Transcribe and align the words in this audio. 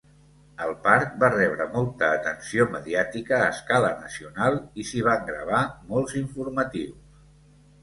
El 0.67 0.71
parc 0.85 1.11
va 1.23 1.27
rebre 1.33 1.67
molta 1.73 2.09
atenció 2.13 2.65
mediàtica 2.77 3.37
a 3.41 3.51
escala 3.57 3.93
nacional 4.01 4.59
i 4.85 4.89
s'hi 4.93 5.05
van 5.11 5.23
gravar 5.31 5.63
molts 5.95 6.19
informatius. 6.25 7.25